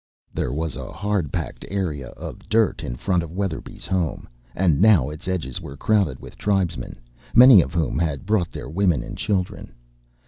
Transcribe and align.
There 0.33 0.51
was 0.51 0.75
a 0.75 0.91
hard 0.91 1.31
packed 1.31 1.63
area 1.67 2.07
of 2.17 2.49
dirt 2.49 2.83
in 2.83 2.95
front 2.95 3.21
of 3.21 3.31
Weatherby's 3.35 3.85
home, 3.85 4.27
and 4.55 4.81
now 4.81 5.11
its 5.11 5.27
edges 5.27 5.61
were 5.61 5.77
crowded 5.77 6.19
with 6.19 6.39
tribesmen, 6.39 6.97
many 7.35 7.61
of 7.61 7.75
whom 7.75 7.99
had 7.99 8.25
brought 8.25 8.49
their 8.49 8.67
women 8.67 9.03
and 9.03 9.15
children. 9.15 9.73